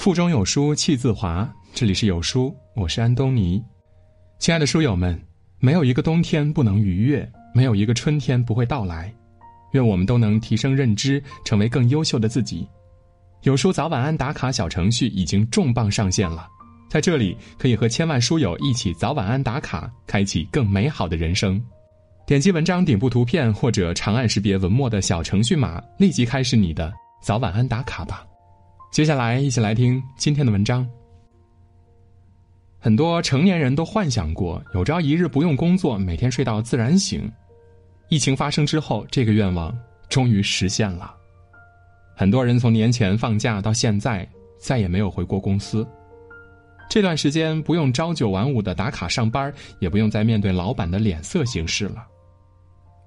[0.00, 1.46] 腹中有书气自华。
[1.74, 3.62] 这里是有书，我是安东尼。
[4.38, 5.22] 亲爱的书友们，
[5.58, 9.14] 没有一个冬天不能逾越，没有一个春天不会到来。
[9.72, 12.66] 愿我们都能提升认知，成为更优秀的自己。
[13.42, 16.48] 有书早晚安打卡小程序已经重磅上线了，
[16.88, 21.62] 在这里可以和千万书友一起早晚安打卡，开启更美好的人生。
[22.26, 26.90] 点击文章顶部图片或者长按识别文末的小程序码，立即开始你的
[27.22, 28.24] 早晚安打卡吧。
[28.90, 30.84] 接下来，一起来听今天的文章。
[32.80, 37.30] 很多成年人都幻想过有朝一日不用工作，每天睡到自然醒。
[38.08, 39.72] 疫情发生之后，这个愿望
[40.08, 41.14] 终于实现了。
[42.16, 45.86] 很多人从年前放假到现在，再也没有回过公司。
[46.88, 52.04] 这段时间不用朝九晚五的打卡上班，也不用再面对老板的脸色行事了。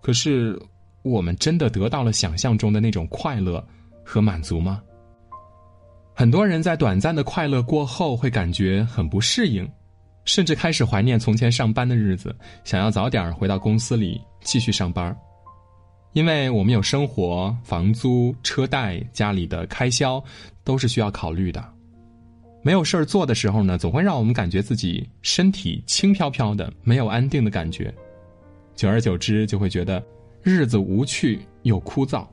[0.00, 0.56] 可是，
[1.02, 3.66] 我们真的得到了想象中的那种快乐
[4.04, 4.80] 和满足吗？
[6.14, 9.68] 很多人在短暂的快乐过后会感觉很不适应，
[10.24, 15.16] 甚至开始怀念从前上班的日子，想要早点回到公司里继续上班。
[16.12, 20.22] 因为我们有生活、房租、车贷、家里的开销，
[20.62, 21.64] 都是需要考虑的。
[22.62, 27.92] 没有事儿做的时候呢，总会让我们感觉自己身体轻飘飘的，没有安定的感觉。
[28.76, 30.04] 久而久之，就会觉得
[30.42, 32.26] 日子无趣又枯燥。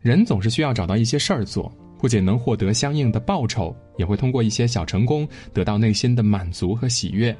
[0.00, 1.70] 人总是需要找到一些事儿做。
[1.98, 7.36] 不仅能获得相应的报酬，也会通过一些小成功得到内心的满足和喜悦。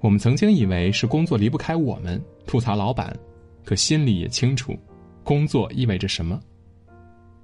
[0.00, 3.16] 我们曾经以为是工作离不开我们，吐槽老板，
[3.64, 4.76] 可心里也清楚，
[5.22, 6.38] 工作意味着什么？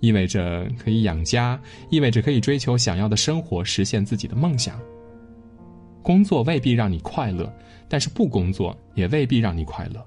[0.01, 4.81] 意味着可以养家，意味着可以追求想要的生活，实现自己的梦想。
[6.03, 7.53] 工作未必让你快乐，
[7.89, 10.03] 但是不工作也未必让你快乐。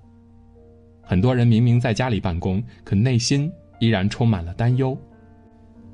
[1.01, 4.97] 很多人明明在家里办公，可内心依然充满了担忧。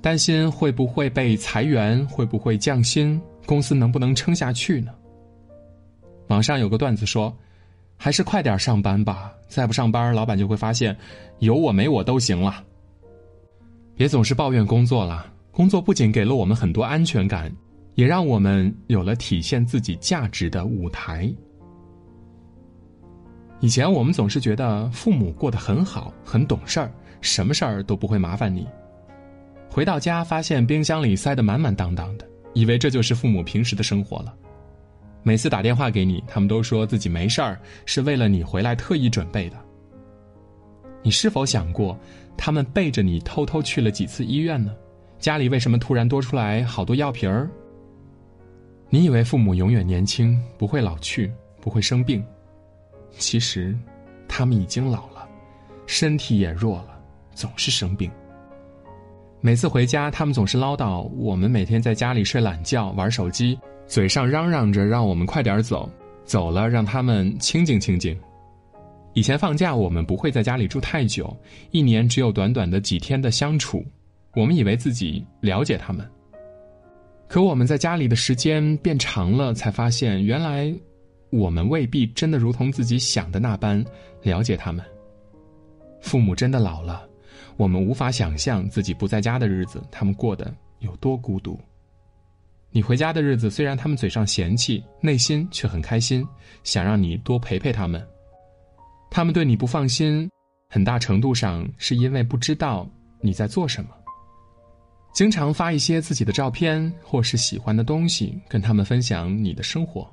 [0.01, 4.93] 担心会不会被裁员，会不会降薪，公司能不能撑下去呢？
[6.27, 7.35] 网上有个段子说
[7.97, 10.95] ：“还是快点上班吧，再不上班，老板就会发现
[11.39, 12.63] 有我没我都行了。”
[13.95, 17.51] 别总是抱怨工作了，工作不仅给了我们很多安全感，
[17.95, 21.29] 也让我们有了体现自己价值的舞台。
[23.59, 28.65] 以前我们总是觉得父母过得很好，很懂事儿，什么事儿都不会麻烦你。
[29.69, 34.35] 回到家，发现冰箱里塞得满满当当的，以为这就是父母平时的生活了。
[35.21, 39.57] 每次打电话给你，他们都说自己没事儿，是为了你回来特意准备的。
[41.03, 41.97] 你是否想过，
[42.35, 44.75] 他们背着你偷偷去了几次医院呢？
[45.19, 47.49] 家里为什么突然多出来好多药瓶儿？
[48.89, 51.31] 你以为父母永远年轻，不会老去，
[51.61, 52.25] 不会生病，
[53.17, 53.77] 其实，
[54.27, 55.27] 他们已经老了，
[55.85, 56.99] 身体也弱了，
[57.35, 58.09] 总是生病。
[59.41, 63.57] 每次回家，他们总是唠叨我们每天在家里睡懒觉、玩手机，
[63.87, 65.89] 嘴上嚷嚷着让我们快点走，
[66.25, 68.17] 走了让他们清静清静。
[69.13, 71.33] 以前放假，我们不会在家里住太久，
[71.71, 73.81] 一年只有短短的几天的相处，
[74.35, 76.05] 我们以为自己了解他们。
[77.29, 80.69] 可我们在家里的时间变长了，才发现原来
[81.31, 83.83] 我们未必真的如同自己想的那般
[84.21, 84.83] 了解他们。
[86.01, 87.08] 父母真的老了。
[87.59, 90.49] 我们无法想象自己不在家的日子，他们过得
[90.79, 91.59] 有多孤独。
[92.71, 96.25] 你回家的日子，虽然他们嘴上嫌弃，内心却很开心，
[96.63, 98.01] 想让你多陪陪他们。
[99.11, 100.29] 他们对你不放心，
[100.69, 102.89] 很大程度上是因为不知道
[103.19, 103.89] 你在做什么。
[105.13, 110.09] 经常发一些自己的照片或是喜欢的东西，跟他们分享你的生活，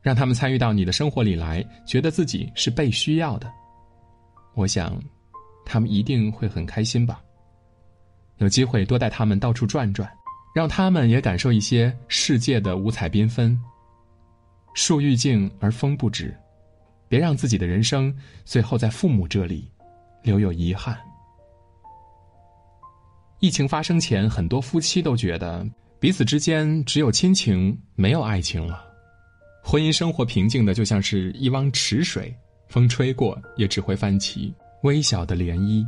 [0.00, 3.52] 让他们参与到你的生活里来，觉得自己是被需要的。
[4.54, 4.98] 我想。
[5.66, 7.20] 他们一定会很开心吧。
[8.38, 10.10] 有机会多带他们到处转转，
[10.54, 13.58] 让他们也感受一些世界的五彩缤纷。
[14.74, 16.36] 树欲静而风不止，
[17.08, 19.70] 别让自己的人生最后在父母这里
[20.22, 20.96] 留有遗憾。
[23.40, 25.66] 疫情发生前，很多夫妻都觉得
[25.98, 28.84] 彼此之间只有亲情，没有爱情了。
[29.62, 32.34] 婚姻生活平静的就像是一汪池水，
[32.68, 34.54] 风吹过也只会泛起。
[34.82, 35.86] 微小的涟漪。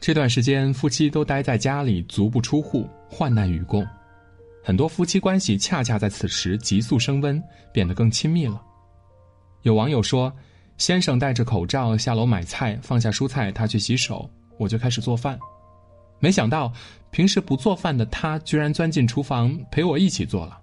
[0.00, 3.86] 这段时间，夫妻都待在家里，足不出户，患难与共。
[4.62, 7.42] 很多夫妻关系恰恰在此时急速升温，
[7.72, 8.60] 变得更亲密了。
[9.62, 10.32] 有网友说
[10.76, 14.28] ：“先生戴着口罩下楼买菜，放下蔬菜，他去洗手，
[14.58, 15.38] 我就开始做饭。
[16.18, 16.72] 没想到，
[17.10, 20.60] 平时不做饭的他，居然钻进厨房陪我一起做了。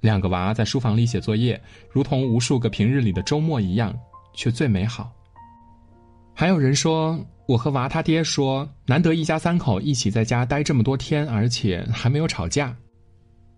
[0.00, 3.96] 两个娃在书房里写作业，如同无数个平日里的周末一样，
[4.34, 5.12] 却最美好。”
[6.42, 12.76] 还有人说，我和娃他爹说，难得一家三口一起在家待这么多天，而且还没有吵架。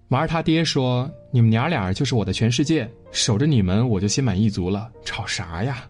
[0.09, 5.89] 娃儿他爹说，你们娘俩就是我的全世界，守着你们我就心满意足了，吵啥呀？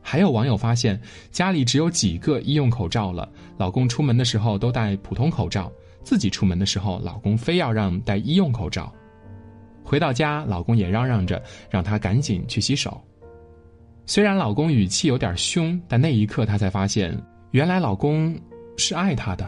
[0.00, 0.98] 还有网友发现，
[1.30, 5.70] 家里只有几个医用口罩了，老公出门的时候都戴普通口罩，
[6.02, 8.90] 自己出门的时候，老公非要让戴医用口罩。
[9.84, 12.98] 回到家，老公也嚷嚷着让他赶紧去洗手。
[14.08, 17.14] 虽然老公语气有点凶，但那一刻她才发现，
[17.50, 18.34] 原来老公
[18.78, 19.46] 是爱她的。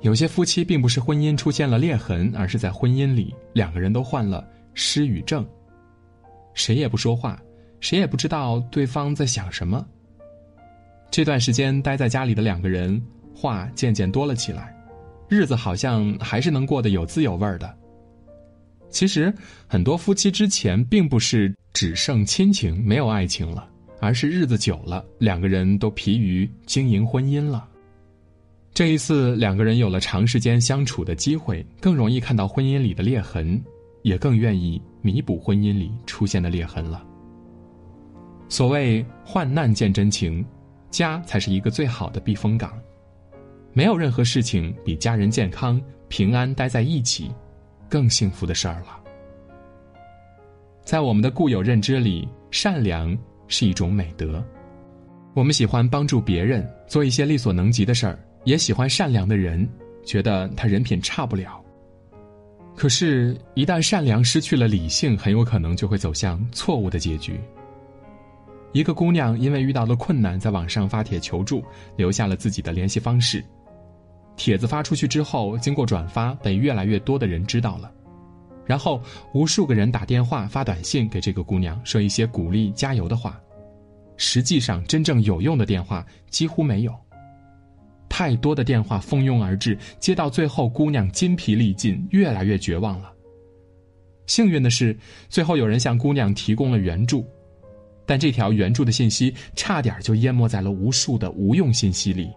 [0.00, 5.46] 有些夫妻并不是婚姻出现了裂痕，而是在婚姻里两个人都患了失语症，
[6.54, 7.38] 谁也不说话，
[7.78, 9.86] 谁也不知道对方在想什么。
[11.10, 12.98] 这段时间待在家里的两个人
[13.34, 14.74] 话渐渐多了起来，
[15.28, 17.70] 日子好像还是能过得有滋有味的。
[18.88, 19.32] 其实，
[19.68, 23.68] 很多夫妻之前并不是只剩亲情没有爱情了，
[24.00, 27.66] 而是日子久了，两个人都疲于经营婚姻了。
[28.72, 33.60] 这一次，两个人有了长时间相处的机会，更容易看到婚姻里的裂痕，
[34.02, 37.04] 也更愿意弥补婚姻里出现的裂痕了。
[38.48, 40.44] 所谓患难见真情，
[40.90, 42.72] 家才是一个最好的避风港。
[43.72, 47.30] 没有任何事情比家人健康平安待在一起。
[47.88, 48.99] 更幸福的事儿了。
[50.90, 53.16] 在我们的固有认知里，善良
[53.46, 54.44] 是一种美德。
[55.34, 59.68] 我们喜欢帮助别人，做一些力所能及的事儿，也喜欢善良的人，
[60.04, 61.64] 觉得他人品差不了。
[62.74, 67.38] 可是，一旦善良失去了理性，很有可能就会走向错误的结局。
[68.72, 71.62] 一个姑娘因为遇到了困难，在网上发帖求助，
[71.94, 73.44] 留下了自己的联系方式。
[74.34, 77.92] 帖子发出去之后，经过转发，被越来越多的人知道了。
[78.70, 79.02] 然后，
[79.34, 83.36] 无数个人打电话、发短信给这个姑娘，说一些鼓励、加油的话。
[84.16, 86.94] 实际上，真正有用的电话几乎没有。
[88.08, 93.12] 太多的电话蜂拥而至，接到最后，姑娘筋疲力尽，越来越绝望了。
[94.28, 94.96] 幸运的是，
[95.28, 97.26] 最后有人向姑娘提供了援助，
[98.06, 102.30] 但这条援助的信息差点就淹没在了无数的无用信息里。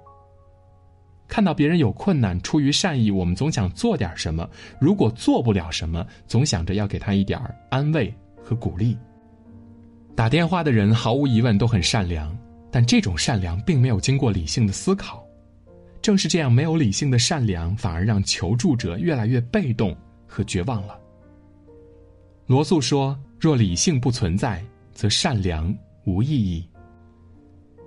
[1.33, 4.47] 看到别人有困难，出于善意，我们总想做点什么；
[4.79, 7.41] 如果做不了什么，总想着要给他一点
[7.71, 8.13] 安慰
[8.43, 8.95] 和鼓励。
[10.15, 12.37] 打电话的人毫无疑问都很善良，
[12.69, 15.25] 但这种善良并没有经过理性的思考。
[16.03, 19.97] 正是这样没有理性的善良，反而让求助者越来越被动
[20.27, 20.99] 和绝望了。
[22.45, 24.63] 罗素说：“若理性不存在，
[24.93, 26.63] 则善良无意义。”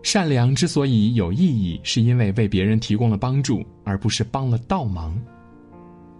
[0.06, 5.20] 善良之所以有意义，是因为为别人提供了帮助，而不是帮了倒忙。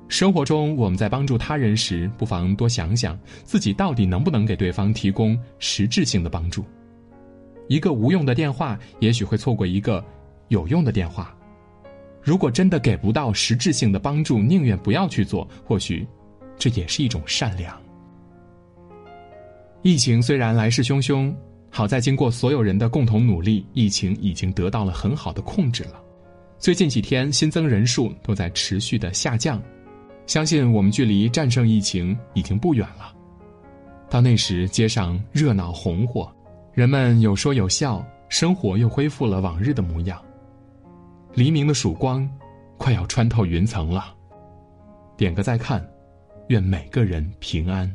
[0.09, 6.65] 生活中，我们在帮助他人时，不妨多想想自己到底能不能给对方提供实质性的帮助。
[7.69, 10.05] 一个无用的电话，也许会错过一个
[10.49, 11.33] 有用的电话。
[12.21, 16.05] 如果真的给不到实质性的帮助，宁愿不要去做，或许
[16.59, 17.81] 这也是一种善良。
[19.83, 21.33] 疫情虽然来势汹汹。
[21.77, 26.03] 好在经过所有人的共同努力，疫情已经得到了很好的控制了。
[26.59, 29.63] 最近几天新增人数都在持续的下降，
[30.27, 33.15] 相信我们距离战胜疫情已经不远了。
[34.09, 36.35] 到那时，街上热闹红火，
[36.73, 40.19] 人们有说有笑，生活又恢复了往日的模样。
[41.35, 42.27] 黎明的曙光，
[42.79, 44.15] 快要穿透云层了。
[45.15, 45.87] 点个再看，
[46.49, 47.95] 愿每个人平安。